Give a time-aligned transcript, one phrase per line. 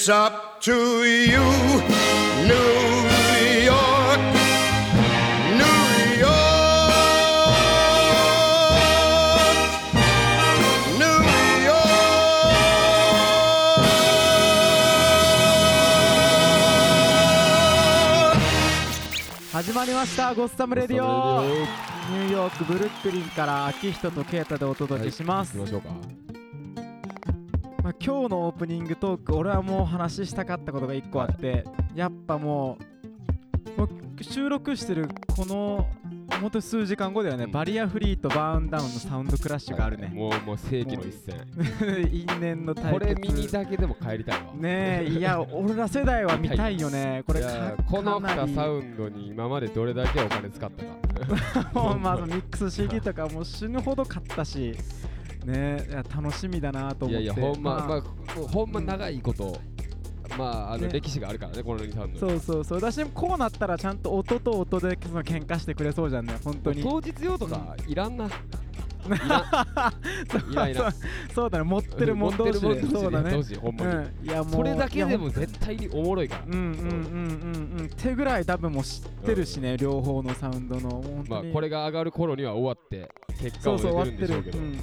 [0.00, 1.40] It's up to you,
[2.46, 2.54] New
[3.66, 4.20] York,
[5.58, 5.66] New
[6.20, 6.46] York,
[10.98, 11.10] New
[11.66, 11.82] York.
[19.52, 21.42] 始まりましたゴッサムレディオ。
[21.42, 26.27] ニューヨークブルックリンから秋人とケイタでお届けします、行きましょうか
[27.88, 32.76] まあ、今日のオープニングトーク俺はもう話したかったことが1個あって、やっぱも
[33.78, 33.88] うも
[34.18, 35.88] う収録してるこの
[36.38, 37.50] ほんと数時間後だよね、うん。
[37.50, 41.40] バリアフリーとバーンダウンのサウンドクラッシュがあるね、もうもう世紀の一戦。
[42.12, 42.98] 因縁の対決。
[42.98, 44.52] これ見にだけでも帰りたいわ。
[44.54, 47.22] ねえいや俺ら世代は見たいよね。
[47.26, 50.84] これこの2かなりサウンドに今までどれだけお金使った
[51.64, 51.70] か。
[51.72, 54.76] もうまずミックス CD とかもう死ぬほど買ったし
[55.48, 57.18] ねいや楽しみだなとい思って。
[57.18, 58.02] やいやほんま、まあまあ、
[58.48, 59.58] ほんま長いこと、
[60.36, 60.92] まああのね。
[60.92, 62.78] 歴史があるからねこの2サウンドそうそうそう。
[62.78, 66.82] 私もこうなったらちゃんと音と音でその喧嘩してくれそうじゃんね本当に。
[66.82, 68.28] 当日用とかいらんな、い
[70.28, 70.52] そう。
[70.52, 70.90] いらんそう
[71.34, 72.68] そうだね持ってるもん同士で。
[72.68, 74.10] 持ってるもん同士そうだね。
[74.22, 74.28] うん。
[74.28, 76.70] いやもうそれだけでも絶対におもろいから、うんうんうんうん
[77.80, 77.90] うん。
[77.96, 81.02] 手ぐらい多分もう知ってるしね、両方のサウンドの。
[81.28, 83.08] まあこれが上がる頃には終わって
[83.40, 84.26] 結果そうそうも出終わってる。
[84.26, 84.74] んでしょうけどうん。
[84.74, 84.76] う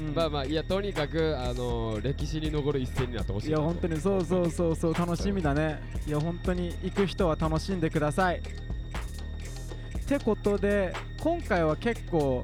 [0.00, 0.14] ん。
[0.14, 3.62] まあまあいやとにかくあのー歴史に残る一戦になってほしいなと。
[3.62, 5.80] いや本当にそうそうそうそう楽しみだね。
[6.06, 8.38] いや本当に行く人は楽しんでください。
[8.38, 10.92] ってことで
[11.22, 12.42] 今回は結構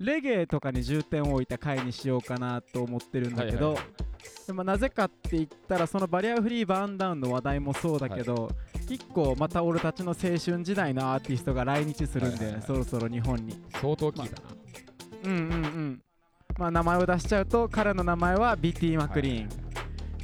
[0.00, 3.84] レゲエとかに重点を置いた回にしようかなと思ってるんだけど、はいはい。
[4.46, 8.50] でもなぜかって言ったらそのバリアフリーバーンダウンの話題もそうだけど、
[8.90, 12.62] 一個また俺たちの青春時代のアーティストが来日するんだよね、はいはいはい。
[12.66, 13.58] そろそろ日本に。
[13.80, 14.48] 相当聞いたな、
[15.24, 16.00] うんうんうん
[16.58, 19.48] まあ名前を出しちゃうと彼の名前はビティ・マクリーン、っ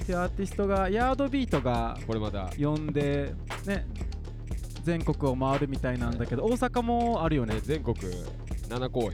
[0.06, 0.14] てい。
[0.14, 2.50] うアーティストがヤードビートがこれまだ。
[2.58, 3.34] 呼んで
[3.66, 3.86] ね
[4.82, 7.54] 全国を回るみたいなんだけど大阪もあるよね。
[7.54, 7.96] ね、全国。
[7.96, 9.08] 7公演、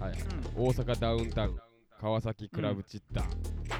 [0.00, 0.18] はいはい。
[0.56, 1.56] 大阪ダウンタウン
[2.00, 3.24] 川崎クラブチッタ、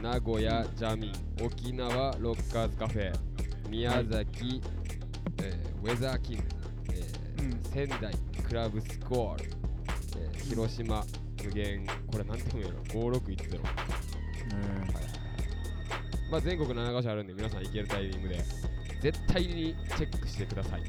[0.02, 3.12] 名古屋ジャミン沖縄ロッカーズカフェ。
[3.68, 4.62] 宮崎、
[5.42, 6.42] えーウェザーキング、
[6.92, 7.62] えーうん。
[7.62, 8.14] 仙台
[8.46, 9.50] クラブスコアル、
[10.18, 11.04] えー広島
[11.48, 13.60] 無限これなんて読むやろ？5610
[16.30, 18.44] まあ全国7カ所あるんで皆さん行けるタイミングで
[19.00, 20.82] 絶対にチェックしてください。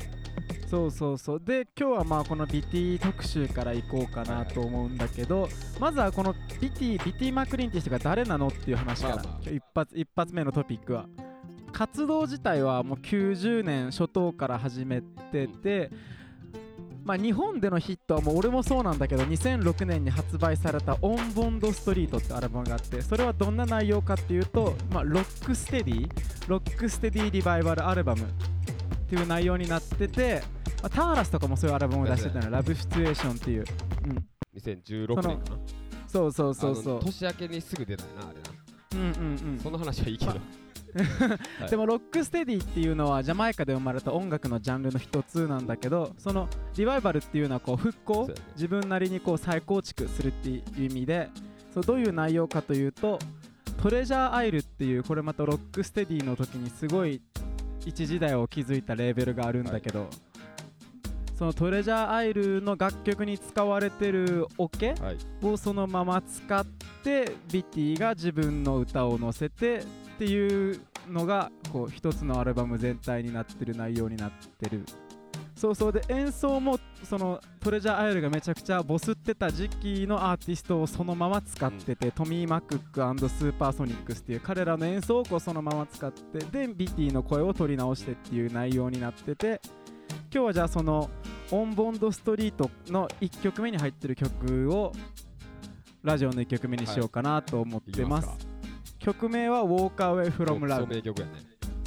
[0.67, 1.41] そうそうそう。
[1.43, 5.47] で今日はまあこのビティ特集から行こうかなと思うんだけど、
[5.79, 9.49] まずはこのビティビティ・マクリーンっていう人が誰なのっていう話から、まあまあ。
[9.49, 11.07] 一発一発目のトピックは。
[11.71, 15.91] 活動自体はもう90年初頭から始めてて、
[17.03, 26.09] まあ日本でのヒットはもう俺もそうなんだけど2006年に発売された「オンボンドストリート」ってアルバムがあってそれはどんな内容かっていうと、まあ、ロックステディ
[26.47, 28.25] ロックステディリバイバルアルバムっ
[29.09, 30.43] ていう内容になってて、
[30.81, 33.65] まあ、ターラスとかもそういうアルバムを出してたのラブシチュエーションっていう、
[34.05, 34.25] うん、
[34.59, 35.55] 2016年か。
[35.55, 35.59] な
[36.07, 36.99] そうそうそうそう。
[37.03, 39.13] 年明けにすぐ出たよなあれな。
[39.13, 39.59] うんうんうん。
[39.59, 40.68] その話はいいけど、はい
[41.69, 51.29] でもロックステディっていうのはジャマイカで生まれた音楽のジャンルの一つなんだけどそのリバイバルっていうのはこう復興、自分なりにこう再構築するっていう意味で
[51.73, 53.19] そうどういう内容かというと
[53.81, 57.21] トレジャーアイルっていうこれまたロックステディの時にすごい
[57.85, 60.09] 一時代を築いたレーベルがあるんだけど、
[61.39, 65.17] そのトレジャーアイルの楽曲に使われてるオケはい。
[65.41, 66.65] をそのまま使っ
[67.01, 69.83] てビティが自分の歌を載せて
[70.19, 74.83] っていうのがこう一つのアルバム全体になってる内容になってる。
[75.55, 89.61] そうそうで演奏もそのトレジャーアイルがめちゃくちゃボスってた時期のアーティストをそのまま使ってて、トミー・マクックスーパーソニックスっていう彼らの演奏をこうそのまま使ってでビティの声を取り直してっていう内容になってて
[90.33, 91.09] 今日はじゃあその
[91.51, 94.91] オンボンドストリートの1曲目に入ってる曲を
[96.03, 98.58] ラジオの1曲目にしようかなと思ってます,、いきますか
[98.99, 101.31] 曲名は Walk Away From Love 名曲やね。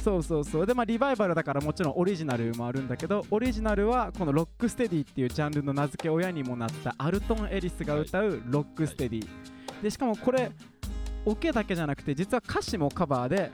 [0.03, 0.65] そうそうそう。
[0.65, 9.27] でまあリバイバルだからもちろんオリジナルもあるんだけどオリジナルはこのロックステディっていうジャンルの名付け親にもなったアルトン・エリスが歌うロックステディ、
[9.81, 10.51] でしかもこれ
[11.25, 13.51] オケだけじゃなくて実は歌詞もカバーで、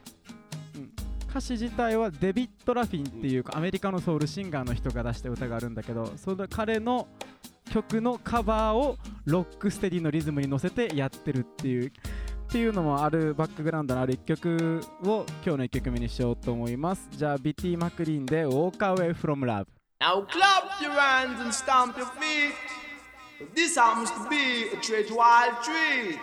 [0.75, 0.91] うん。
[1.29, 7.07] 歌詞自体はデビッド・ラフィンっていうアメリカのソウルシンガーの人が出した歌があるんだけどその彼の
[7.69, 11.93] 曲のカバーをロックステディのリズムに乗せてやってるっていう
[12.49, 19.67] っていうのもあるバックグラウンドのある1曲を今日の1曲目にしようと思いますじゃあビティ・マクリーンで Walk Away From Love
[20.01, 22.55] Now clap your hands and stamp your feet.
[23.53, 26.17] This happens to be a treat wild treat.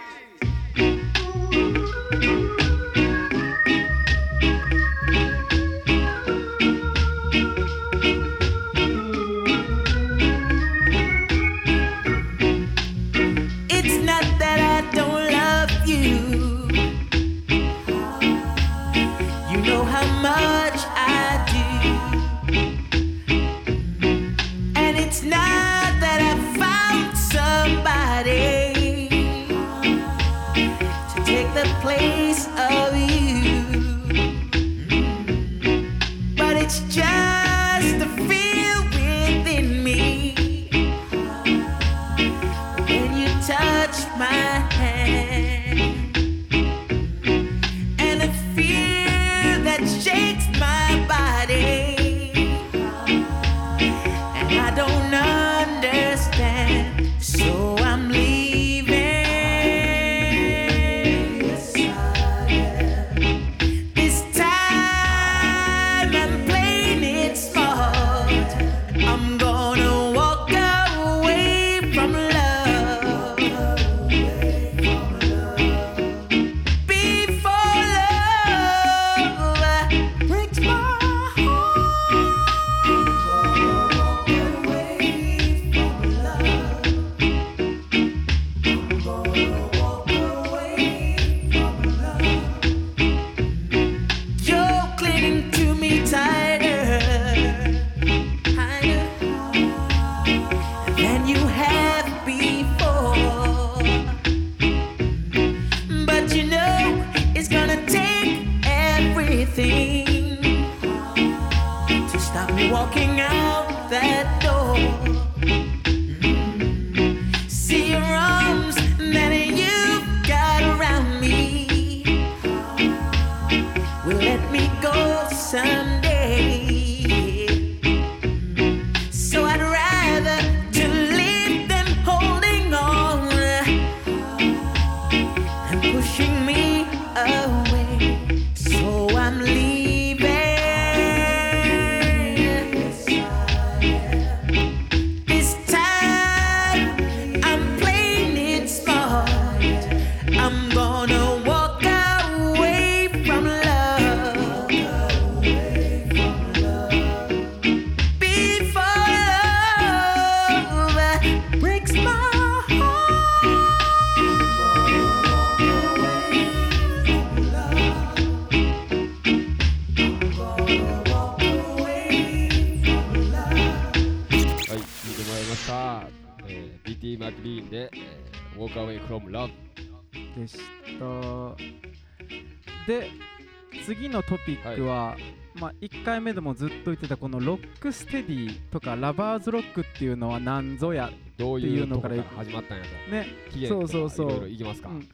[186.07, 193.11] 回目でもずっと言ってたこのロックステディとかラバーズロックっていうのは何ぞやどうっていううのから始まったんやと。
[193.11, 193.27] ね
[193.69, 194.27] そうそうそう。
[194.29, 194.89] いろいろいきますか？
[194.89, 195.09] うん。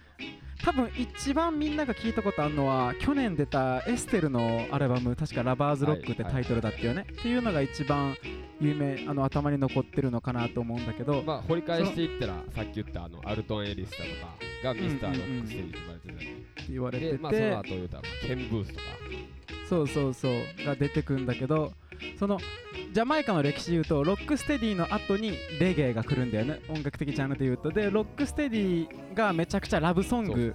[0.62, 8.14] 多分一番みんなが聞いたことあるのは去年出たエステルのアルバム確か「ラバーズロック」ってタイトルだったよね、っていうのが一番
[8.60, 18.82] 有名あの頭に残ってるのかなと思うんだけど、まあ、掘り返していったら、さっき言ったあのアルトン・エリスだとかがミスター・ロックステディと言われてたり、って言われてて、で、まあ、その後言うたら、ケン・ブースとか、
[19.72, 20.66] そうそうそう。
[20.66, 21.72] が出てくんだけど
[22.18, 22.38] その
[22.92, 26.60] ジャマイカの歴史で言うとロックステディの後にレゲエが来るんだよね。
[26.68, 27.70] 音楽的ジャンルで言うと。
[27.70, 30.54] でロックステディがめちゃくちゃラブソング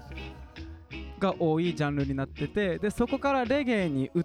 [1.20, 4.24] が多いジャンルになっててでそこからレゲエに移っ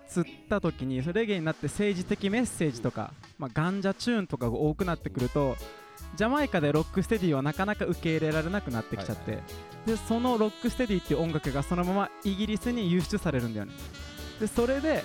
[0.51, 5.57] た時にレゲエになって政治的メッセージとか、まあ、ガンジャチューンとかが多くなってくると
[6.17, 9.47] ジャマイカでロックステディはなかなか受け入れられなくなってきちゃって、はいは
[9.87, 13.73] でそのロックステディっていう音楽がそのままイギリスに輸出されるんだよね
[14.41, 15.03] でそれで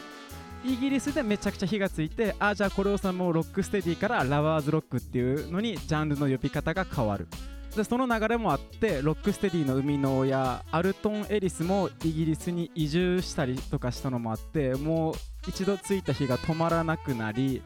[0.64, 7.28] イギリスでめちゃくちゃ火がついてあじゃあこれをさもうロックステディからラバーズロックっていうのにジャンルの呼び方が変わる。
[7.76, 15.14] でその流れもあってロックステディの生みの親アルトン・エリスもイギリスに移住したりとかしたのもあってもう
[15.48, 17.62] 一度ついた火が止まらなくなり、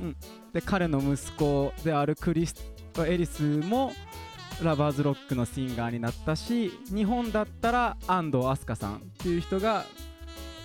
[0.00, 0.16] うん、
[0.52, 2.54] で彼の息子であるクリス
[2.92, 3.92] ト・エリスも
[4.62, 9.84] ラバーズロックのシンガーになったし日本だったら安藤飛鳥さんっていう人が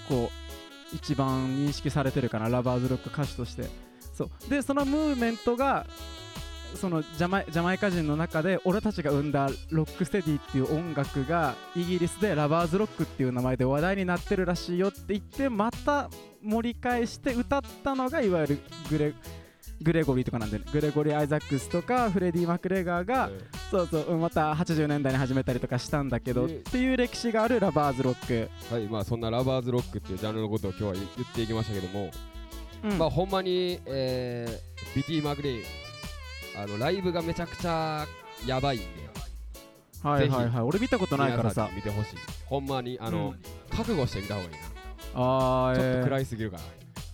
[0.10, 0.32] こ
[0.94, 3.64] う一番認識されてるかなラバーズロック歌手として。
[4.14, 4.50] そう。
[4.50, 5.86] でそのムーブメントが
[6.76, 16.10] そのジャマイジャマイカ人の中で俺たちが生んだロックステディっていう音楽がイギリスでラバーズロックっていう名前で話題になってるらしいよって言ってまた
[16.44, 19.14] 盛り返して歌ったのがいわゆるグレ
[19.82, 23.40] グレゴリーとかなんでグレゴリー・アイザックスとかフレディ・マクレガーがえ
[23.72, 32.12] そうそううんまた80年代に始めたりとかしたんだけどっでていう歴史があるラバーズロック、ーはい、まあ、そんなラバーズロックっていうジャンルのことを今日は言言っていきましたけども、
[32.84, 32.98] うん。
[32.98, 35.64] まあ、ほんまに、えー、ビティ・マクレイン、
[36.58, 38.06] あのライブがめちゃくちゃ
[38.46, 38.86] やばいんで、
[40.04, 40.62] はいはいはい。
[40.62, 42.16] 俺見たことないから皆さ見てほしい。
[42.46, 43.34] ほんまに、あの、
[43.70, 44.58] 覚悟してみた方がいいな。
[45.14, 46.64] あーちょっとえ暗いすぎるから。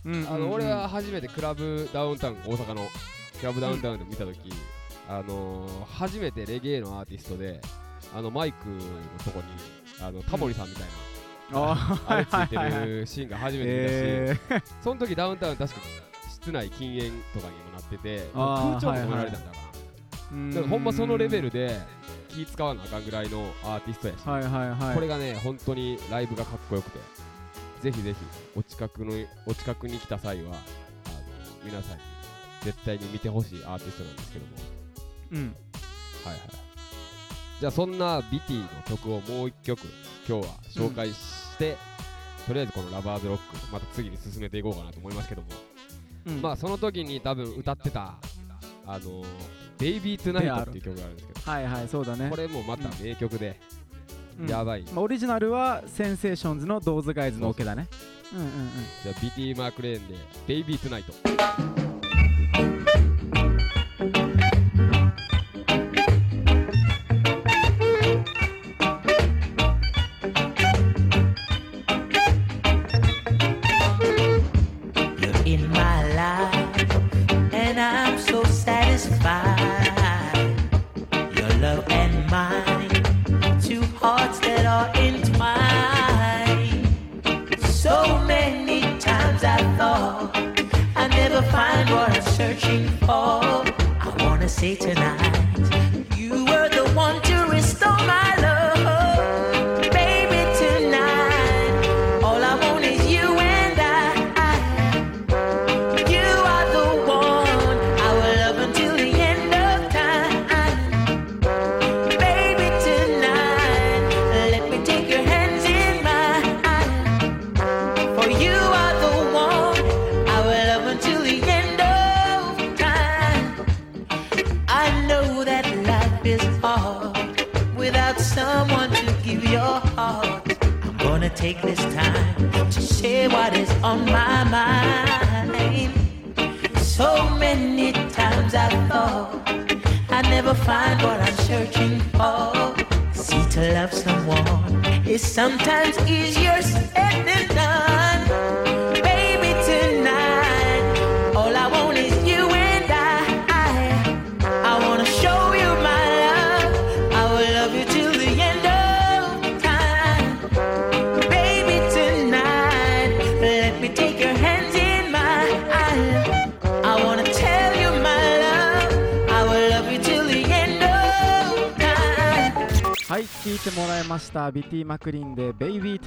[0.05, 2.87] ーうんあの、うん俺は初めてクラブダウンタウン、大阪の
[3.39, 4.37] クラブダウンタウンで見たとき、
[5.09, 7.61] あのー、初めてレゲエのアーティストで、
[8.15, 8.79] あのマイクの
[9.23, 9.45] とこに、
[10.01, 10.89] あのタモリさんみたいな、
[12.07, 14.63] あれついてるシーンが初めて見たし、えー。
[14.81, 15.81] その時ダウンタウン確か
[16.29, 19.63] 室内禁煙とかにもなってて、空調も止められたんだから、
[20.31, 21.79] うんだからほんまそのレベルで
[22.29, 24.95] 気使わなあかんぐらいのアーティストやし、はいはいはい。
[24.95, 26.99] これがね、本当にライブがかっこよくて、
[27.85, 28.17] ぜひぜひ
[28.55, 29.13] お近くの
[29.45, 30.59] お近くに来た際は、あの
[31.63, 32.03] 皆さんに
[32.63, 34.51] 絶対に見てほしいアーティストなんですけども、
[35.33, 35.37] うん。
[35.37, 36.39] はいはい。
[37.59, 39.81] じゃあそんなビティの曲をもう一曲
[40.27, 41.77] 今日は紹介して、
[42.47, 45.47] とりあえずこのラバーズロックまた次に進めていこうかなと思いますけども、
[46.25, 46.41] うん。
[46.41, 48.15] まあその時に多分歌ってた
[48.87, 49.23] あの
[49.77, 52.31] Baby Tonight っていう曲があるんですけど、はいはいそうだね。
[52.31, 53.84] これもまた名曲で、うん
[54.47, 54.83] やばい。
[54.93, 57.87] まあオリジナルはセンセーションズの Those Guys のオケだね
[58.33, 58.51] うんうんうん
[59.03, 60.15] じゃあビティ・マークレーンで
[60.47, 61.84] ベイビートゥナイト。
[92.55, 93.07] Searching for.
[93.09, 95.44] I wanna say tonight,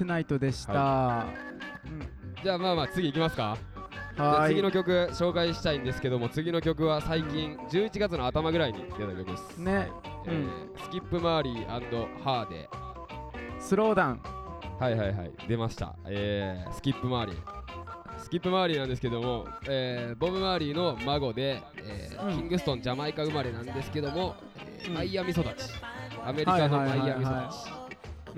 [0.05, 1.27] Night」でした、
[2.43, 3.57] じゃあまあまあ次いきますか。
[4.17, 4.51] はい。
[4.51, 9.89] 次の曲紹介したいんですけども次の曲は最近11月の頭ぐらいに出た曲です、ね。
[10.27, 10.49] えー
[10.83, 11.67] スキップ・マーリー
[12.23, 12.69] ハーで
[13.61, 14.21] Slow Down。
[14.79, 15.33] はいはいはい。
[15.47, 17.59] 出ました、えースキップ・マーリー。
[18.19, 22.37] スキップ・マーリーなんですけども、えーボブ・マーリーの孫で、えーうん。
[22.37, 24.95] キングストンジャマイカ生まれなんですけども、えーうん。
[24.95, 25.49] マイアミ育ち。
[26.25, 27.78] アメリカのマイアミ育ち、はいで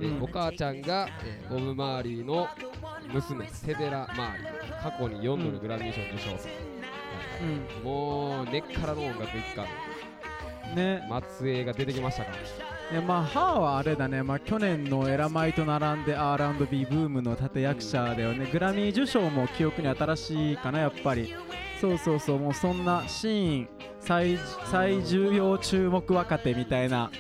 [0.07, 0.23] うん。
[0.23, 2.49] お母ちゃんが、えーボブ・マーリーの
[3.13, 6.31] 娘セデラ・マーリー過去に4度のグラミー賞受賞、
[7.43, 7.81] う。
[7.81, 7.85] ん。
[7.85, 9.67] もう根っからの音楽一家。
[10.75, 11.03] ね。
[11.39, 12.37] 末裔が出てきましたから。
[13.01, 21.35] ねまあハーはあれだね、まあ、去年のエラマイと並んで R&B ブームの立役者だよね、グラミー受賞も記憶に新しいかなやっぱり。
[21.81, 22.39] そうそうそう。
[22.39, 23.69] もうそんなシーン
[24.01, 24.39] 最
[24.71, 27.11] 最重要注目若手みたいな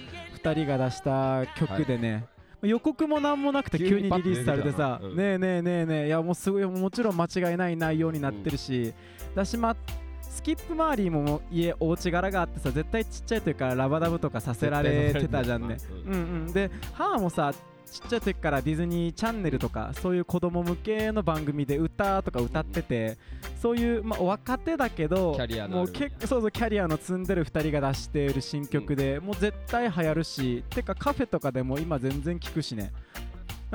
[0.42, 2.26] 2人が出した曲でね、
[2.62, 6.06] 予告もなんもなくて急にリリースされてさ、ねえねえねえねえ。
[6.06, 8.92] いやもうすごいもちろん間違いない内容になってるし、
[9.34, 9.76] だしま
[10.20, 15.76] スキップ周りも家お家柄があってさ絶対ちっちゃい時からラバダブとかさせられてたじゃんね。
[16.06, 17.52] うんで母もさ
[17.90, 23.18] ちっちゃい時からディズニーチャンネルとかそういう子供向けの番組で歌とか歌ってて
[23.60, 25.90] そういう、まあ、若手だけどキャリアのある。
[25.90, 32.92] もうけそうそうキャリアの積んでる2人が出している新曲で、もう絶対流行るしてかカフェとかでも今全然聞くしね。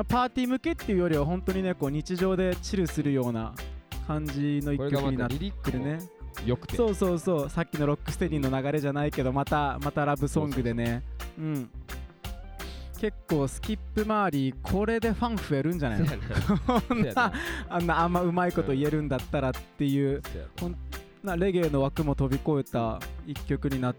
[0.08, 3.54] パーティー向けっていうよりは本当にねこう日常でチルするような
[4.08, 6.00] 感じの一曲になってるね。
[6.46, 6.76] 良くて。
[6.76, 7.50] そうそうそう。
[7.50, 11.04] さっきのロックステディの流れじゃないけどまたまたラブソングでね。
[11.38, 11.70] うん
[13.00, 16.08] 結構スキップ周りこれでファン増えるんじゃないの？
[17.70, 20.22] あんなあんまうまいこと言えるんだったらっていう
[20.58, 20.76] そうや
[21.24, 23.96] ななレゲエの枠も飛び越えた一曲になっ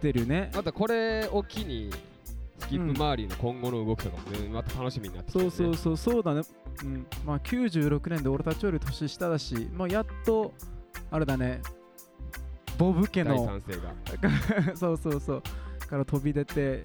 [0.00, 0.50] てるね。
[0.54, 1.90] またこれを機に
[2.58, 5.50] スキップ周りの今後の動きとかもねまた楽しみになってきてね。
[5.50, 6.42] そうそうそうそうだね。
[6.82, 7.06] うん。
[7.24, 10.52] まあ96年で俺たちより年下だしまあやっと
[11.10, 11.60] あれだね。
[12.76, 13.60] ボブ家第の
[14.76, 15.42] そうそうそう。
[15.88, 16.82] から飛び出て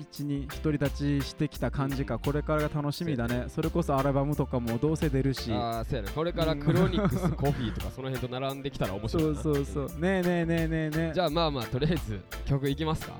[0.00, 3.44] 一に独り立ちしてきた感じかこれからが楽しみだね。
[3.48, 5.52] それこそアルバムとかもどうせ出るし。
[5.52, 6.08] ああそうやね。
[6.14, 9.98] これからクロニクスコフィーとかその辺と並んできたら面白いそうなそうそう。
[9.98, 11.12] ねえねえねえねえねえ。
[11.14, 13.12] じゃあまあまあとりあえず曲いきますか。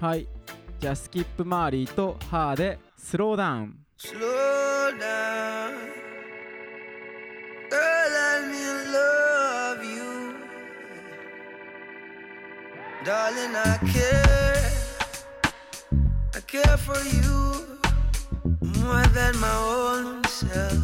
[0.00, 0.26] はい。
[0.80, 3.78] じゃあスキップマーリーとハーでスローダウン。
[3.98, 4.16] Slow
[4.98, 5.72] down.
[7.68, 8.56] Girl, let me
[8.92, 10.34] love you.
[13.04, 14.47] Darling, I care.
[16.48, 17.78] Care for you
[18.80, 20.80] more than my own self.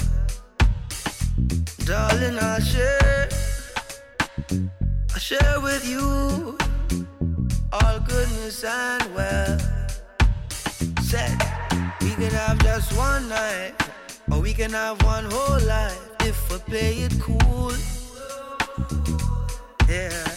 [1.87, 3.31] Darling, I'll share.
[4.51, 6.59] I'll share with you
[7.73, 10.03] all goodness and wealth.
[11.01, 11.41] Said
[12.03, 13.73] we can have just one night,
[14.31, 17.73] or we can have one whole life if we play it cool.
[19.89, 20.34] Yeah,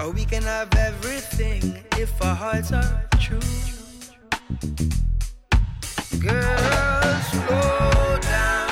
[0.00, 3.40] or we can have everything if our hearts are true.
[6.20, 8.68] Girl, slow down.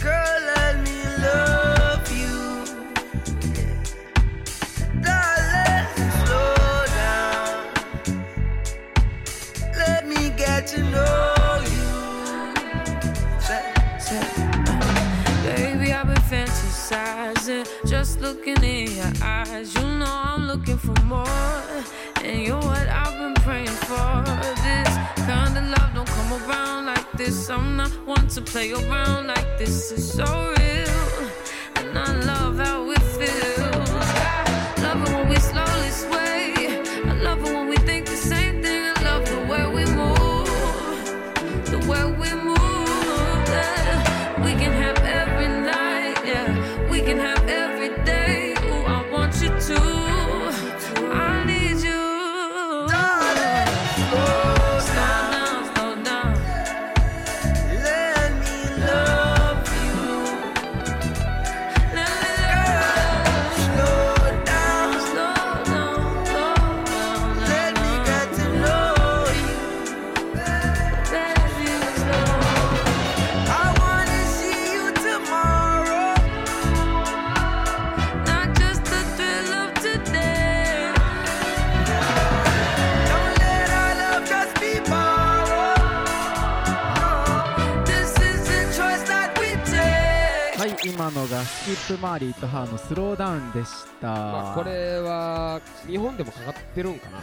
[0.00, 2.64] Girl, let me love you.
[5.02, 5.86] Darling,
[6.24, 7.58] slow down.
[9.76, 11.19] Let me get to know
[18.00, 21.26] Just looking in your eyes, you know I'm looking for more.
[22.24, 24.24] And you're what I've been praying for.
[24.64, 24.88] This
[25.26, 27.50] kind of love don't come around like this.
[27.50, 29.92] I'm not one to play around like this.
[29.92, 30.24] It's so
[30.56, 30.79] real,
[92.10, 97.20] マーリーとハーのスローダウンでした、まあ、これは日本でもかかってるんかな。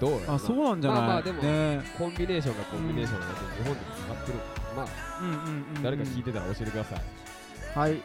[0.00, 1.80] どうあそうなんじゃない、まあまあでもね。
[1.96, 4.38] コンビネーションがコンビネーションだけど日本でもかかってる。
[4.74, 4.86] まあ
[5.20, 5.28] うん。
[5.28, 8.02] うんうんうん誰か聞いてたら教えてください、はい。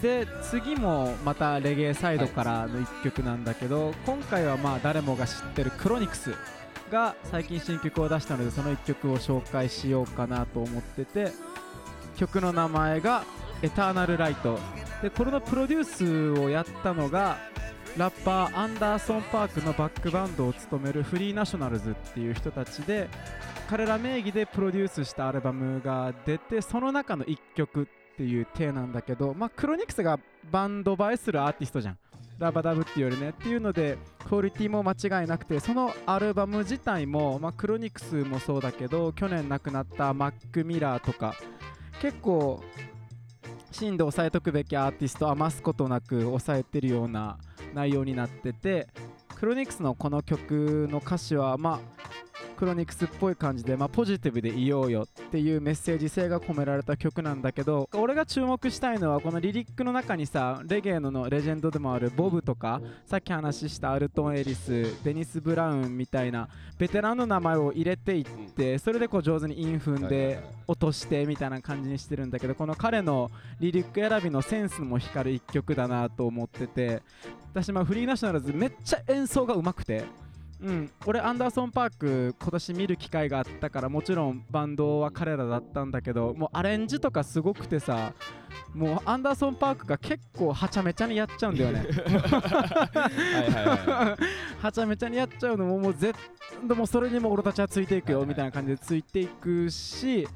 [0.00, 6.32] で次もまたレゲエサイドからの1曲なんだけど、今回はまあ誰もが知ってるクロニクス
[6.92, 11.32] が最近新曲を出したのでその1曲を紹介しようかなと思ってて
[12.16, 13.24] 曲の名前が
[13.62, 14.60] 「エターナルライト」
[15.02, 17.38] でこれのプロデュースをやったのが
[17.96, 23.08] ラッパーアンダーソン・パークのバックバンドを務めるフリーナショナルズっていう人たちで
[23.68, 27.86] 彼ら名義でプロデュースしたアルバムが出てその中の1曲っ
[28.16, 30.18] ていう体なんだけど、まあ、クロニクスが
[30.50, 31.98] バンド映えするアーティストじゃん。
[32.40, 41.34] ラバダブっていうよりねっていうのでクオリティも間違いなくてそのアルバム自体も、まあ、クロニクスもそうだけど去年亡くなったマック・ミラーとか
[42.00, 42.62] 結構
[43.70, 47.38] 芯で押さえとくべきアーティスト余すことなく押さえてるような
[47.74, 48.88] 内容になってて
[49.34, 51.99] クロニクスのこの曲の歌詞はまあ
[52.60, 77.00] クロニクスっぽい感じで、まあ、ポジティブでいようよっていうメッセージ性が込められた曲なんだけど俺が注目したいのはこのリリックの中にさレゲエののレジェンドでもあるボブとかさっき話したアルトン・エリスデニス・ブラウンみたいなベテランの名前を入れていってそれでこう上手に韻踏んで落としてみたいな感じにしてるんだけどこの彼のリリック選びのセンスも光る一曲だなと思ってて
[77.52, 80.04] 私まあフリーナショナルズめっちゃ演奏が上手くて
[80.62, 88.12] うん、俺アンダーソン・パーク今年見る機会があったからもちろんバンドは彼らだったんだけどもうアレンジとかすごくてさ
[88.74, 91.80] もうアンダーソン・パークが結構はちゃめちゃにやっちゃうんだよね。
[91.80, 91.86] は
[93.46, 94.18] いはいは
[94.60, 96.12] はちゃめちゃにやっちゃうのももうぜ
[96.66, 100.28] でもそれにも俺たちはついていくよみたいな感じでついていくし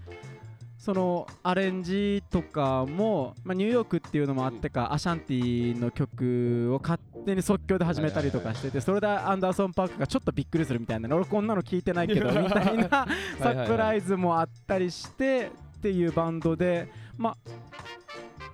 [0.85, 13.07] そのアレンジとかも、まあ、ニューヨークっていうのもあってか、アシャンティの曲を勝手に即興で始めたりとかしてて、それでアンダーソン・パークがちょっとびっくりするみたいなね俺こんなの聞いてないけどみたいな
[13.39, 17.37] サプライズもあったりしてっていうバンドでまあ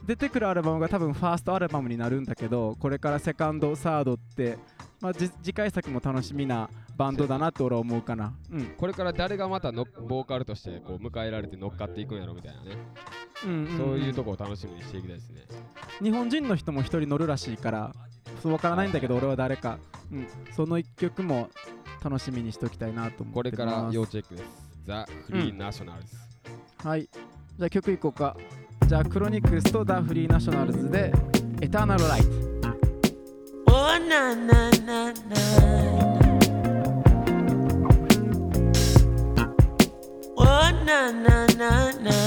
[0.06, 4.56] 出てくるアルバムが多分ファーストアルバムになるんだけどこれからセカンドサードって、
[5.00, 8.34] まあ、じ次回作も楽しみなバンドだなって俺は思うかな。
[8.50, 8.66] うん。
[8.76, 12.76] これから誰がまたのボーカルとしてこう迎えられて乗っかっていくんやろみたいなね、
[13.44, 13.78] うんうんうん。
[13.78, 15.46] そういうとこを楽しみにしていきたいですね。
[16.02, 17.94] 日本人の人も一人乗るらしいから
[18.42, 19.78] そうわからないんだけど俺は誰か、
[20.12, 21.48] うん、その一曲も
[22.02, 23.32] 楽しみにしておきたいなと思ってます。
[23.32, 24.44] これから要チェックです。
[24.86, 26.16] ザ・フリーナショナルズ、
[26.82, 27.02] はい。
[27.02, 28.36] じゃあ曲いこうか。
[28.86, 31.12] じゃあクロニクスとダ・フリーナショナルズで
[31.60, 32.49] エターナルライト
[33.92, 35.00] Oh na na na
[35.30, 35.42] na.
[40.38, 41.72] Oh na na na
[42.04, 42.18] na.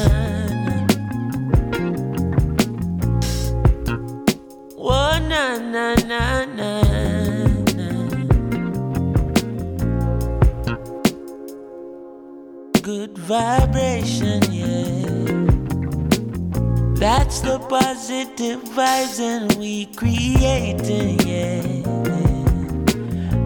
[4.77, 6.23] Oh na na na
[6.57, 6.71] na.
[12.81, 15.02] Good vibration, yeah.
[17.03, 21.61] That's the positive vibes and we creating, yeah.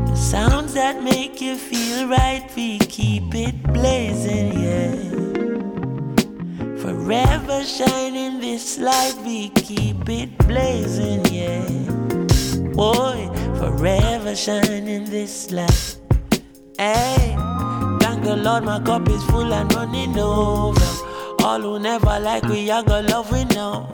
[0.05, 4.93] The sounds that make you feel right, we keep it blazing, yeah.
[6.83, 11.65] Forever shining this light, we keep it blazing, yeah.
[12.75, 15.97] Boy, forever shining this light.
[16.77, 17.35] Hey,
[18.01, 21.16] thank the Lord, my cup is full and running over.
[21.47, 23.89] All who never like we, I got love we know.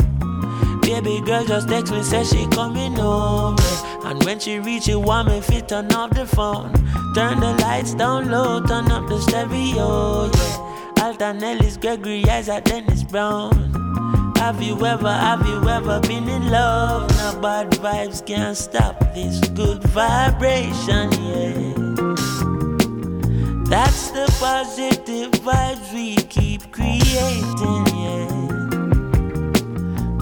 [0.82, 3.58] Baby girl just text me, say she coming home.
[4.04, 6.74] And when she reach it, want me fit turn off the phone.
[7.14, 10.32] Turn the lights down low, turn up the stereo.
[10.34, 11.04] Yeah.
[11.04, 13.54] Alton Ellis, Gregory Isaac, Dennis Brown.
[14.38, 17.08] Have you ever, have you ever been in love?
[17.12, 21.83] Now bad vibes can't stop this good vibration, yeah.
[23.74, 28.28] That's the positive vibes we keep creating, yeah.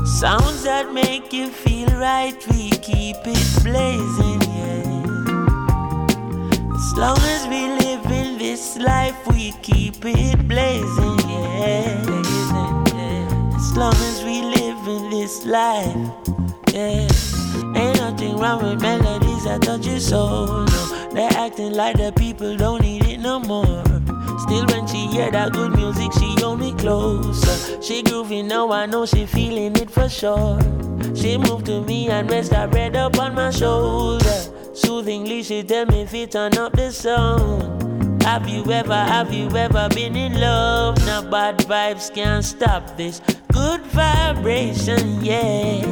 [0.06, 4.88] Sounds that make you feel right, we keep it blazing, yeah.
[6.78, 12.00] As long as we live in this life, we keep it blazing, yeah.
[13.54, 15.94] As long as we live in this life,
[16.72, 17.06] yeah.
[17.76, 20.64] Ain't nothing wrong with melodies that touch your soul.
[20.64, 23.84] No, they're acting like the people don't need it no more.
[24.40, 27.82] Still, when she hear that good music, she hold me closer.
[27.82, 30.60] She groovy now, I know she feeling it for sure.
[31.16, 34.42] She moved to me and rest her head up on my shoulder.
[34.74, 38.24] Soothingly, she tell me if it turn up the sound.
[38.24, 40.98] Have you ever, have you ever been in love?
[41.06, 45.84] Now bad vibes can't stop this good vibration, yeah.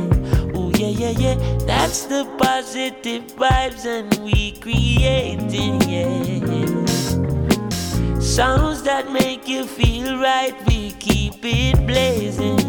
[0.55, 1.35] Oh yeah, yeah, yeah.
[1.65, 6.88] That's the positive vibes and we creating, yeah.
[8.29, 12.59] Sounds that make you feel right, we keep it blazing.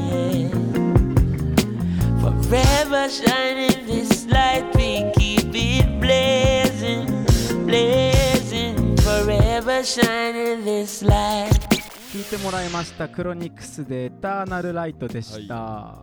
[2.18, 7.26] Forever shining this light, we keep it blazing,
[7.66, 8.96] blazing.
[8.96, 11.52] Forever shining this light.
[12.10, 15.98] 聞いてもらいましたクロニクスでエターナルライトでした、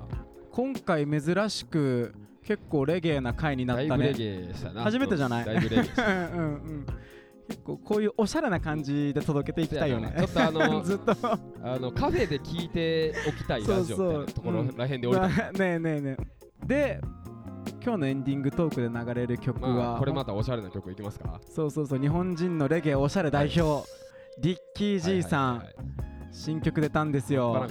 [0.51, 6.85] 今回珍しく結構レゲエな回になっただいぶレねゲエしたな初めてじゃないだいぶレゲエしたうんうんうん
[7.47, 10.13] 結構こういうおしゃれな感じで届けていきたいよね。
[10.17, 11.11] ちょっとあの ずっと。
[11.63, 16.17] あのカフェで聞いておきたいラジオみたいなところらへんで降りた、まあねえねえね
[16.63, 16.65] え。
[16.65, 17.01] で
[17.83, 21.39] 今日のエンディングトークで流れる曲は、まあ、これまたおしゃれな曲いきますか？
[21.49, 21.99] そうそうそう。
[21.99, 23.87] 日本人のレゲエおしゃれ代表、
[24.41, 25.85] リッキー G さん、はいはいはい。
[26.31, 27.65] 新曲出たんですよ。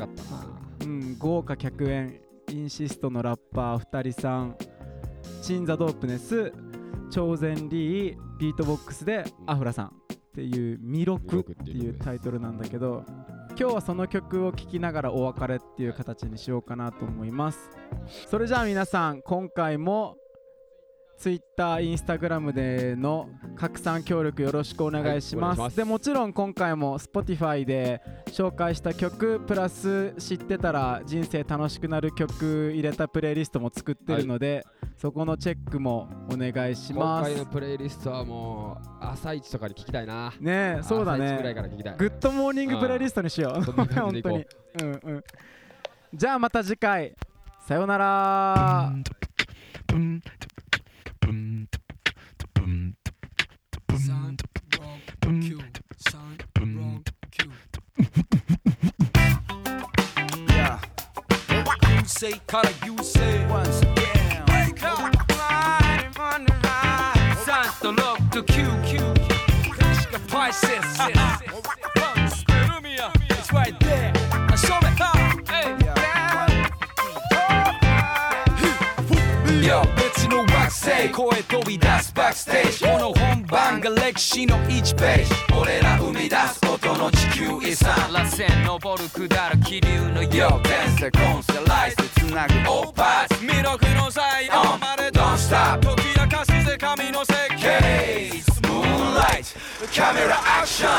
[0.80, 2.20] うん、豪華客演。
[2.50, 4.56] インシストのラッパー2人さん。
[5.42, 6.52] チンザ・ドープネス。
[7.10, 9.90] 超然リービートボックスでアフラさんっ
[10.34, 13.04] ていう「ミロク」っていうタイトルなんだけど
[13.58, 17.70] 今日はその曲を聴きながらお別れっていう形にしようかなと思います。
[18.28, 20.16] それじゃあ皆さん今回も
[21.18, 25.76] Twitter、Instagram での拡散協力よろしくお願いします,、はいお願いします。
[25.78, 37.30] でもちろん今回も Spotify で紹介した曲プラス知ってたら人生楽しくなる曲入れたプレイリストも作ってるので、そこのチェックもお願いし今ます。
[37.30, 40.32] 回のプレイリストはもう朝一とかに聞きたいな。
[40.40, 41.96] ねえそうだ朝一ぐらいねから聞きたい。
[41.98, 43.64] グッドモーニングプレイリストにしよう。
[43.64, 43.74] そん。
[43.74, 45.24] 本当にうんうん。
[46.14, 47.14] じゃあまた次回。
[47.66, 48.92] さようなら。
[53.98, 54.36] 三
[55.22, 55.58] rock Q
[56.08, 57.50] 三 rock Q
[60.48, 60.78] Yeah.
[61.90, 63.46] You say, color, you say.
[63.48, 63.85] Once
[68.36, 68.68] to Q.
[69.78, 70.68] Kashka prices.
[73.30, 74.12] It's right there.
[74.14, 75.14] I show me how.
[75.48, 75.72] Hey.
[79.66, 94.95] Yo, 別の惑星声飛び出すバックステージこの本番が歴史の1ページ俺ら生み出す音の地球遺産螺旋登る下る気流のよう転生コンセライスでつなぐオーパーツ魅力の才能
[95.26, 98.30] まで Don't stop 解き明かすぜ神の設計。
[98.62, 99.56] Moonlight.
[99.94, 100.90] カメラアクション。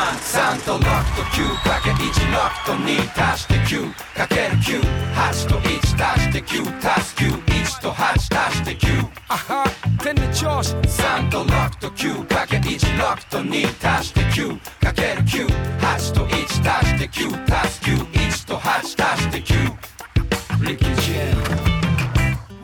[0.59, 2.85] 3と6と9かけ1 6と2
[3.31, 9.65] 足して9かける98と1足して9足す91と8足して9あは
[10.03, 10.75] 天の調子。
[10.75, 21.33] 3と6と9かけ1 6と2足して9かける98と1足して9足す91と8足して9リキジェ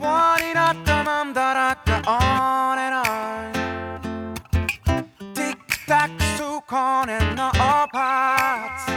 [0.00, 3.52] 輪になったまんだらか on and on.
[5.34, 7.52] ティックタック数光年の
[7.92, 8.92] パーツ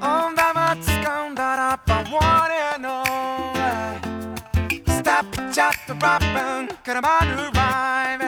[0.00, 2.16] 音玉掴んだらば one
[2.76, 3.98] and only
[4.88, 8.24] スタップチャットラップンからまるライブ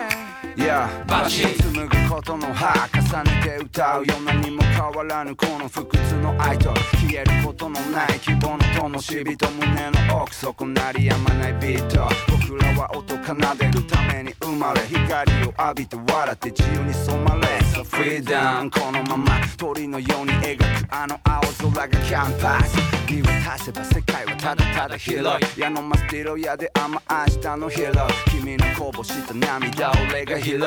[0.61, 0.89] Yeah.
[1.07, 20.65] バシ紡ぐことの歯重ねて歌うよ何も変わらぬこの不屈の愛と消えることのない希望の灯火と胸の奥底鳴りやまないビート僕らは音奏でるために生まれ光を浴びて笑って自由に染まれこのまま鳥のように描く
[20.95, 21.41] あの青
[21.73, 22.77] 空がキャンパス。
[23.11, 25.61] 見渡せば世界はただただ広い。
[25.61, 28.31] 矢のマスティロやで甘明日のヒーロー。
[28.31, 30.61] 君のこぼした涙を俺が拾う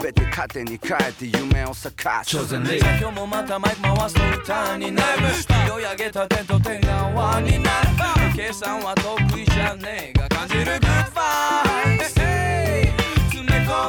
[0.00, 2.36] 全て糧に変えて夢を咲かす。
[2.36, 7.90] 今日もまたマイク回すと歌になるスピード上げた点と点が輪になる
[8.36, 12.49] 計算は得意じゃねえが感じるグッドファイ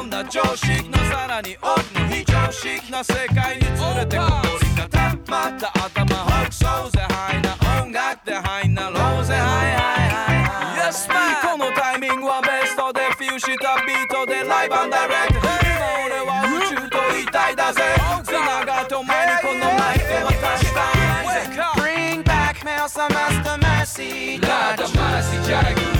[0.00, 4.24] 込んだ常識のさらに奥の非常識な世界に連れてこ
[4.60, 11.32] り方また頭ほくそうぜハイな音楽でハイなろうぜハイハイハイハイ Yes man.
[11.42, 15.48] このタイミングはベストでフューしたビートでライブダイレクト。
[15.62, 17.82] 今俺は宇宙と一体だぜ。
[18.24, 25.91] 繋がってお前にこのマイクで渡したい Bring back Melsa Master Mercy ラダマシジャラグ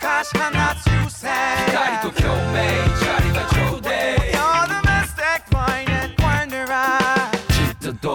[0.00, 0.50] 歌詞放
[0.82, 0.89] つ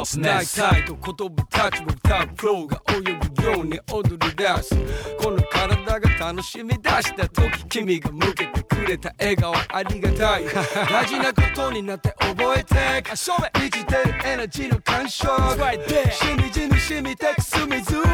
[0.05, 4.75] きっとどスナイサイと言葉たちを歌うフローが泳ぐように踊り出す
[5.19, 10.45] この体が楽しみ出した時君が向けてくれた笑顔ありがたい。
[10.89, 12.75] 大事なことになって覚えて
[13.09, 18.05] 遊べ生きてるエナジーの感触しみじみ染みてく隅々一人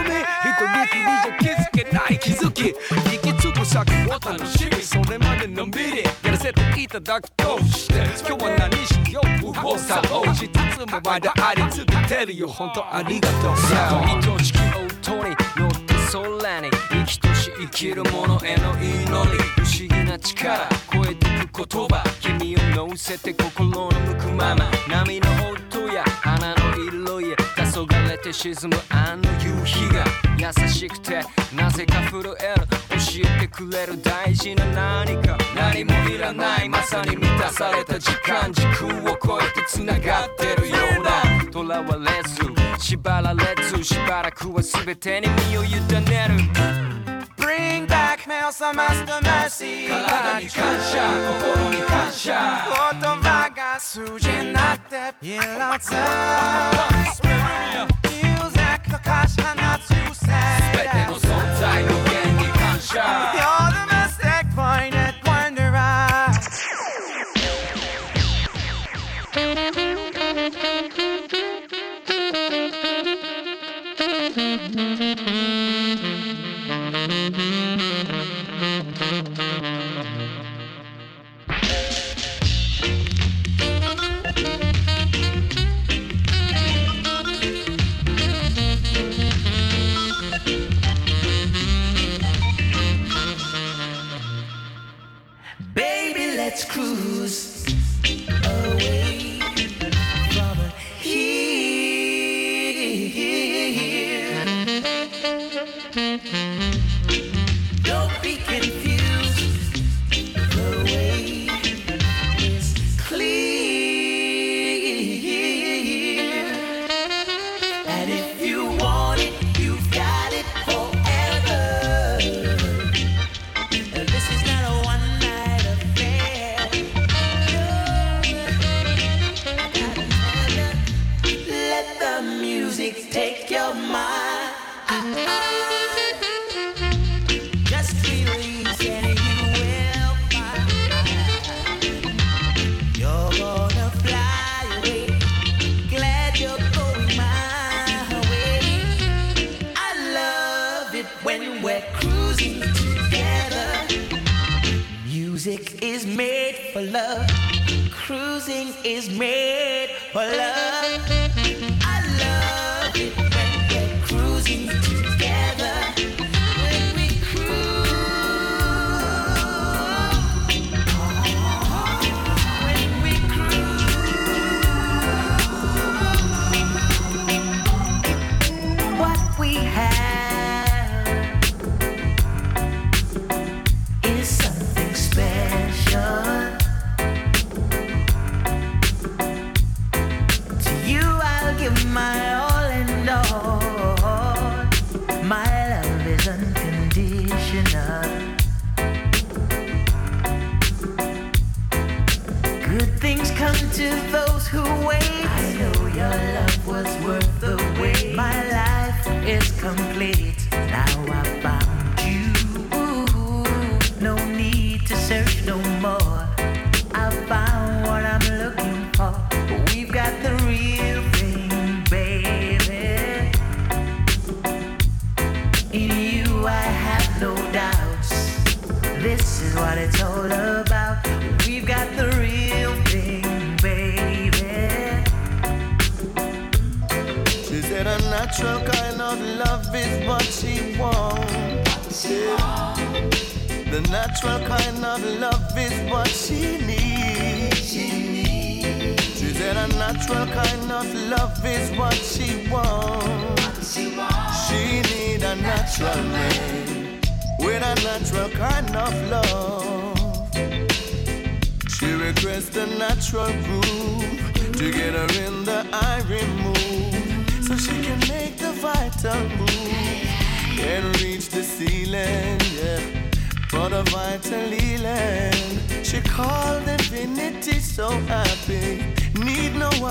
[0.87, 1.03] きり
[1.39, 2.73] じゃ気づけない気づき。
[2.73, 4.81] 行き着く先を楽しみ。
[4.81, 6.03] それまでのんびり
[6.41, 7.93] せていただくとして
[8.27, 9.21] 今日は何しよ。
[9.23, 9.27] う。
[9.45, 12.47] 右往左往しつつもまだあり続けるよ。
[12.47, 13.57] 本当ありがとう。
[13.57, 27.40] さあ愛しき音に乗って空に生きとし生きるものへの祈り不思議な力超えてく言葉君を乗せて心の向くまま波の音や花の色へ
[28.31, 30.05] て沈むあの夕日が
[30.37, 31.21] 優しくて
[31.53, 32.95] なぜか震える教
[33.37, 34.65] えてくれる大事な
[35.05, 41.11] 何か何もいらないまさに満たされた時間時空を超えて繋がってるような。
[41.51, 42.39] 囚われず
[42.79, 46.35] 縛られずしばらくは全てに身を委ねる。
[47.37, 51.01] Bring back Melsa Master Mercy 体に感謝。
[51.43, 52.31] 心に感謝。
[52.91, 61.31] 言葉が数字になっていてミュージックと
[64.71, 65.10] 歌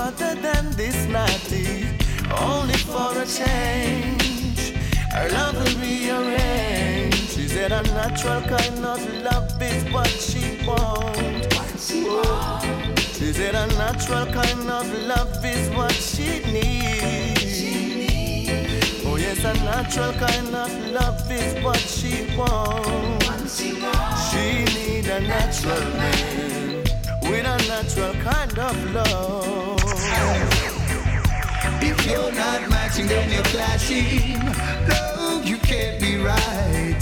[0.01, 1.85] other than this natty,
[2.49, 4.73] only for a change.
[5.13, 7.13] Her love will rearrange.
[7.33, 11.91] She said a natural kind of love is what she wants.
[11.93, 12.59] Oh.
[12.97, 17.61] She said a natural kind of love is what she needs.
[19.05, 23.61] Oh yes, a natural kind of love is what she wants.
[24.29, 26.83] She need a natural man
[27.29, 29.80] with a natural kind of love.
[32.03, 34.39] If you're not matching, then you're clashing.
[34.89, 36.97] No, you can't be right.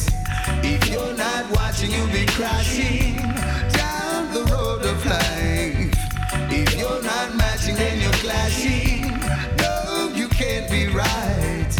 [0.61, 3.15] If you're not watching, you'll be crashing
[3.71, 5.95] down the road of life.
[6.51, 9.03] If you're not matching, then you're clashing.
[9.57, 11.73] No, you can't be right.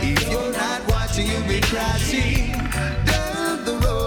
[0.00, 2.48] If you're not watching, you'll be crashing
[3.04, 4.03] down the road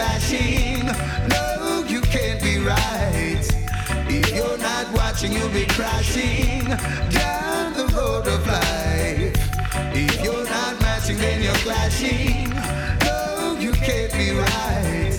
[0.00, 0.86] clashing.
[1.28, 3.46] No, you can't be right.
[4.08, 6.64] If you're not watching, you'll be crashing
[7.18, 9.36] down the road of life.
[9.92, 12.48] If you're not matching, then you're clashing.
[13.04, 15.18] No, you can't be right.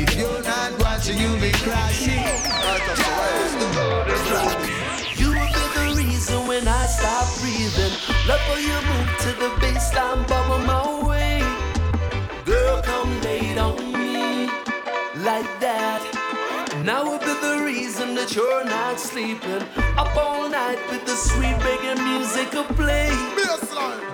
[0.00, 2.28] If you're not watching, you'll be crashing
[3.02, 5.20] down the road of life.
[5.20, 7.94] You will be the reason when I stop breathing.
[8.28, 10.93] Love how you move to the baseline, bubble my
[18.24, 19.60] that you're not sleeping.
[20.00, 23.12] Up all night with the sweet reggae music a play.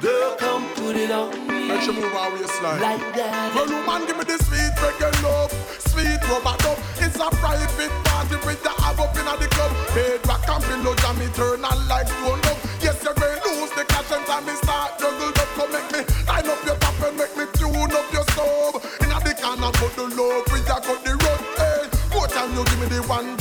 [0.00, 2.80] Girl, come put it on me Make sure move our waistline.
[2.80, 3.54] like that.
[3.54, 6.78] Well, woman, give me the sweet reggae love, sweet rubber dub.
[6.98, 9.70] It's a private party with the ab up in the club.
[9.94, 12.58] Bed rock and pillow jam, eternal like stone up.
[12.82, 15.50] Yes, you're going lose the cash and time me start juggle up.
[15.54, 18.74] Come make me line up your top and make me tune up your stove.
[19.04, 21.42] In the corner, put the love, we got the road.
[21.60, 23.39] Hey, more time you give me the one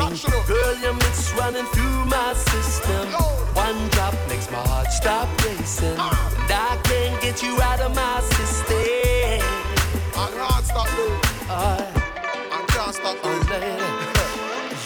[0.00, 0.30] amazing.
[0.46, 3.08] Girl, your mix running through my system.
[3.54, 5.98] One drop makes my heart stop racing.
[5.98, 8.76] And I can't get you out of my system.
[10.16, 10.88] I can't stop.
[11.50, 11.84] Uh,
[12.52, 13.38] I can't stop oh.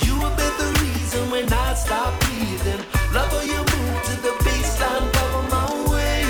[0.06, 2.82] You will be the reason when I stop breathing.
[3.12, 6.24] Love how you move to the baseline, cover my way.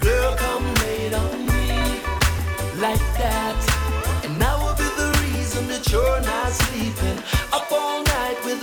[0.00, 2.00] Girl, come lay on me
[2.80, 3.58] like that.
[4.24, 6.31] And I will be the reason that you're not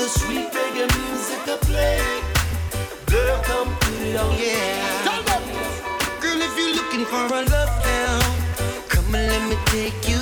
[0.10, 2.02] sweet reggae music to play.
[3.06, 4.32] Girl, come put it on.
[4.38, 5.06] Yeah.
[6.22, 8.20] Girl, if you're looking for a love now,
[8.90, 10.19] come and let me take you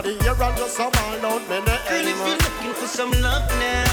[0.00, 3.10] of the year and just a ball out many Girl, if you're looking for some
[3.22, 3.89] love now.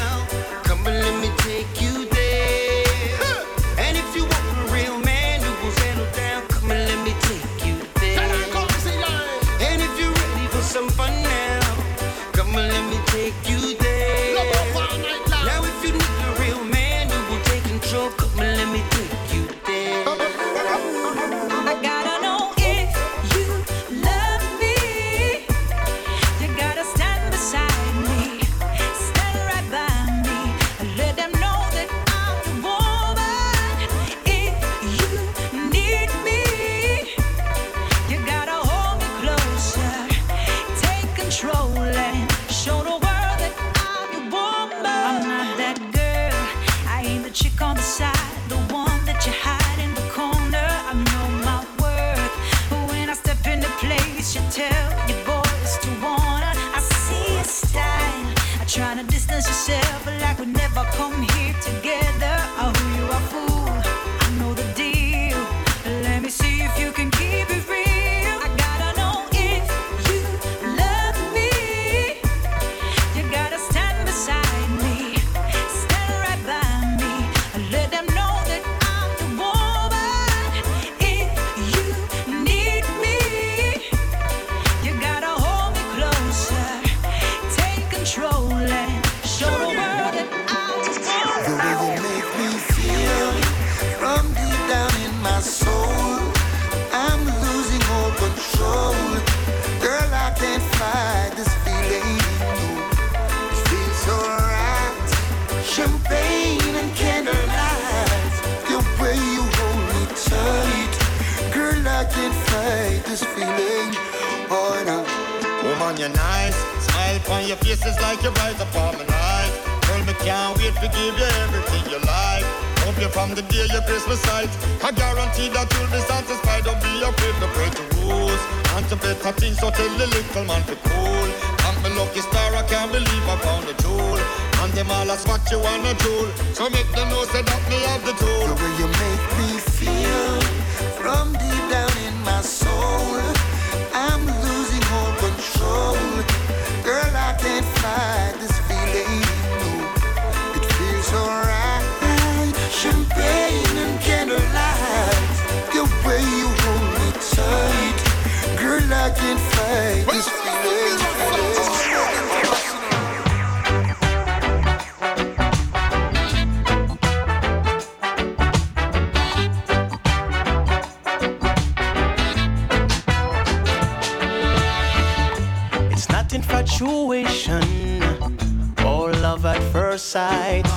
[180.38, 180.70] right.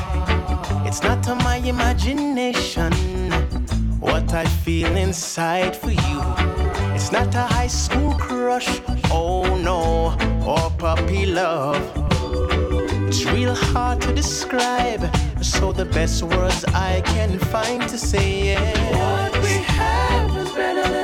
[0.86, 2.92] It's not to my imagination
[4.00, 6.20] what I feel inside for you.
[6.96, 8.70] It's not a high school crush,
[9.10, 9.80] oh no,
[10.52, 11.82] or puppy love.
[13.08, 15.02] It's real hard to describe,
[15.42, 20.99] so the best words I can find to say is what we have is better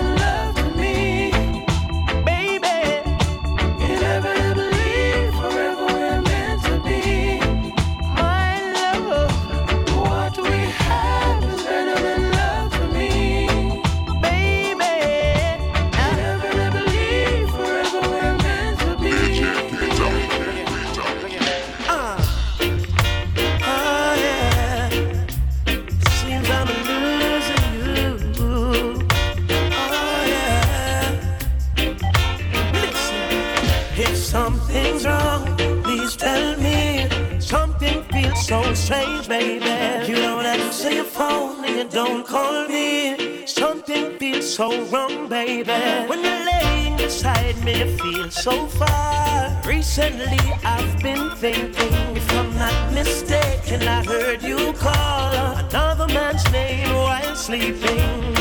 [44.57, 45.71] so wrong, baby.
[46.09, 49.55] When you're laying beside me, it feels so far.
[49.67, 56.89] Recently, I've been thinking, if I'm not mistaken, I heard you call another man's name
[56.95, 58.33] while sleeping.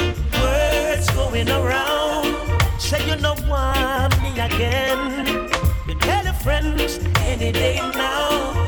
[0.42, 2.32] Words going around,
[2.80, 5.50] say you don't want me again.
[5.86, 6.98] You tell your friends
[7.28, 8.66] any day now,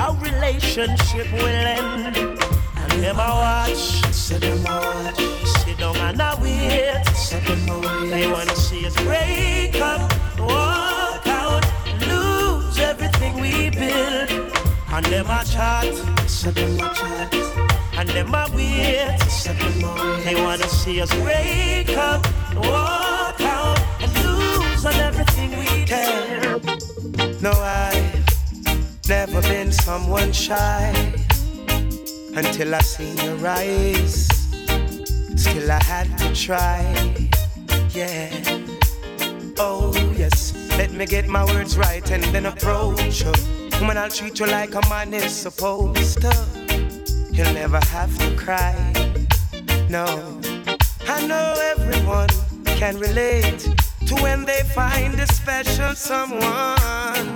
[0.00, 2.16] our relationship will end.
[2.16, 5.45] And them I watch, said them I watch
[5.76, 8.10] sit down and I wait.
[8.10, 10.00] They wanna see us break up,
[10.38, 11.64] walk out,
[12.06, 14.52] lose everything we build.
[14.88, 15.84] And them a chat,
[17.98, 19.18] and them a wait.
[20.24, 22.24] They wanna see us break up,
[22.54, 26.58] walk out, and lose on everything we care.
[27.40, 30.92] No, I've never been someone shy
[32.34, 34.35] until I seen your eyes
[35.48, 36.82] Still, I had to try.
[37.90, 38.30] Yeah.
[39.58, 40.52] Oh, yes.
[40.76, 43.32] Let me get my words right and then approach you.
[43.80, 46.32] Woman, I'll treat you like a man is supposed to.
[47.32, 48.74] You'll never have to cry.
[49.88, 50.40] No.
[51.06, 52.28] I know everyone
[52.64, 53.60] can relate
[54.06, 57.35] to when they find a special someone.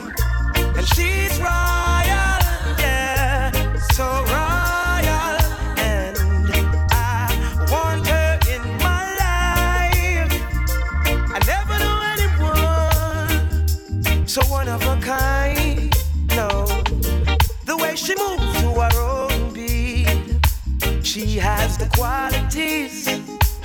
[22.01, 23.07] Qualities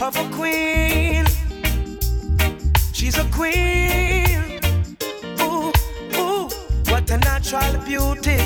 [0.02, 1.26] of a queen.
[2.92, 4.60] She's a queen.
[5.40, 5.72] Ooh,
[6.20, 6.50] ooh,
[6.92, 8.38] what a natural beauty.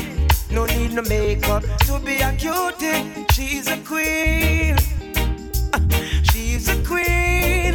[0.48, 3.26] No need no makeup to be a cutie.
[3.32, 4.76] She's a queen.
[6.30, 7.74] She's a queen.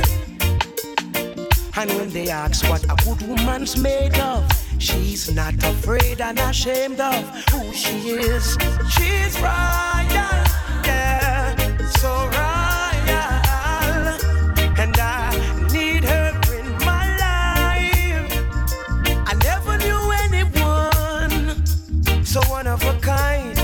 [1.76, 7.02] And when they ask what a good woman's made of, she's not afraid and ashamed
[7.02, 7.98] of who she
[8.32, 8.58] is.
[8.96, 10.46] She's royal,
[22.66, 23.58] one of a kind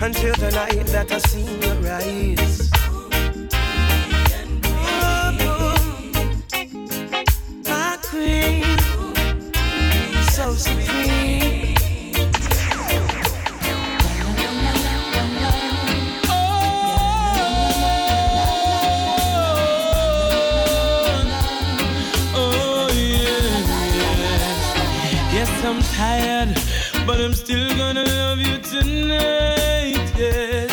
[0.00, 2.70] until the night that I seen your eyes.
[2.90, 3.08] Oh,
[7.66, 8.78] my queen,
[10.30, 11.17] so supreme.
[27.08, 30.12] But I'm still gonna love you tonight.
[30.18, 30.70] Yes,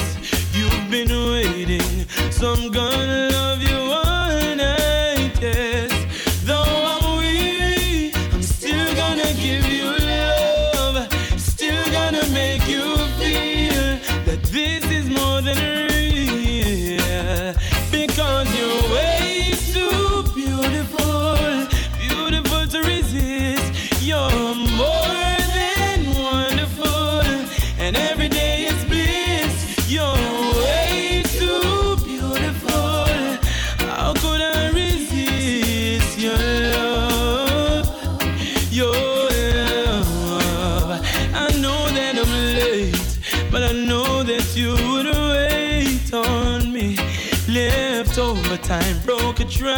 [0.53, 3.24] you've been waiting, so I'm gonna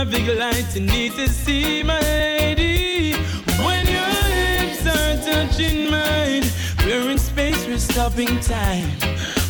[0.09, 3.13] traffic light, and need to see my lady.
[3.65, 6.43] When your lips are touching mine,
[6.85, 8.89] we're in space, we're stopping time.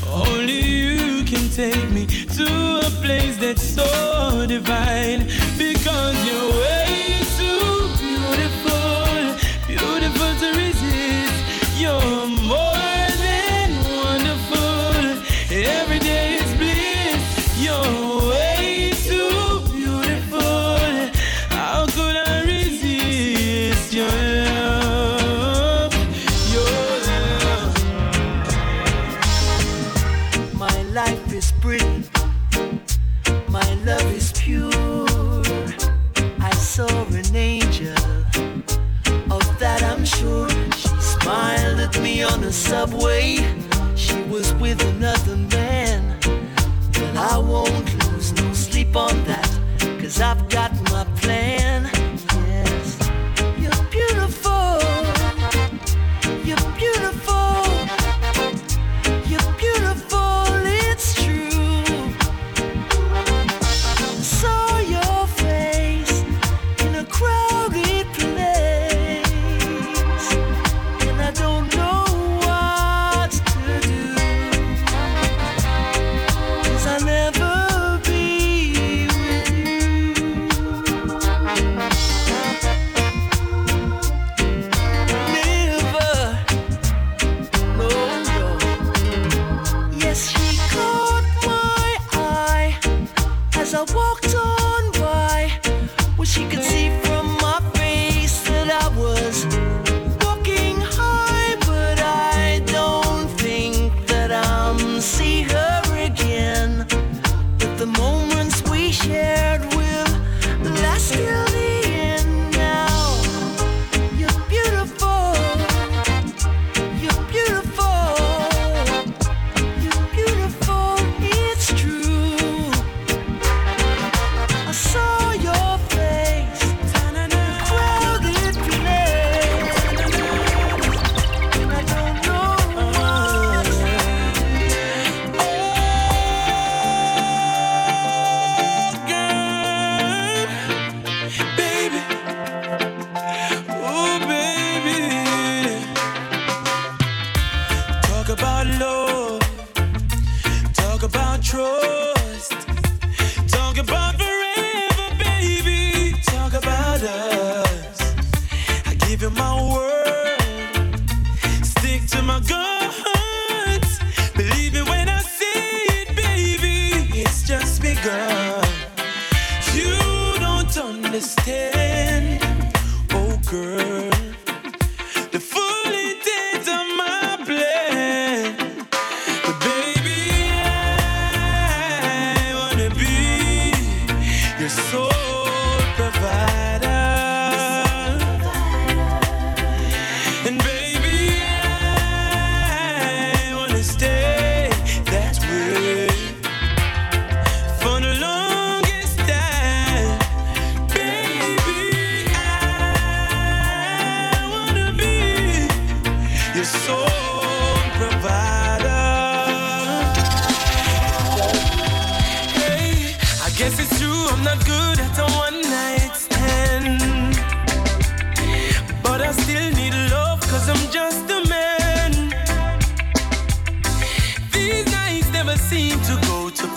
[0.07, 5.27] Only you can take me to a place that's so divine
[5.57, 9.35] because you're way too beautiful,
[9.67, 11.79] beautiful to resist.
[11.79, 12.26] You're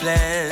[0.01, 0.50] plan.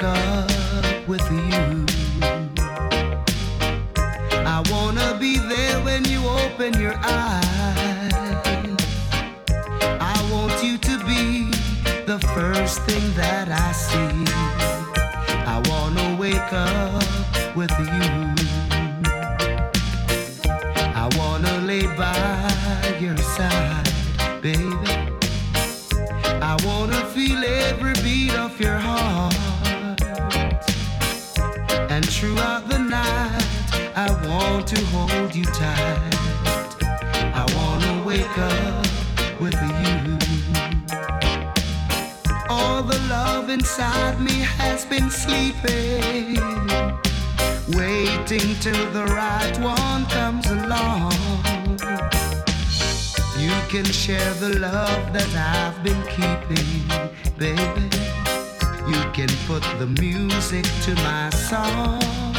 [0.00, 0.37] का
[54.08, 56.88] share the love that I've been keeping,
[57.36, 57.90] baby.
[58.88, 62.37] You can put the music to my song.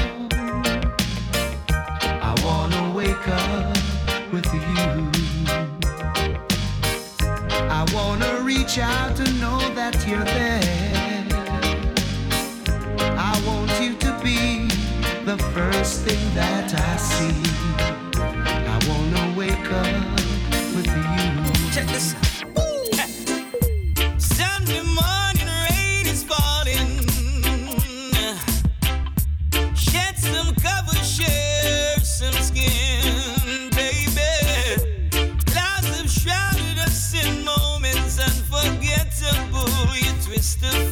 [40.58, 40.89] Mr.